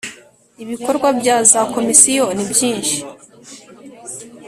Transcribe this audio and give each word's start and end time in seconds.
ibikorwa 0.63 1.07
bya 1.19 1.37
za 1.51 1.61
komisiyo 1.73 2.25
ni 2.35 2.43
byinshi 2.51 2.97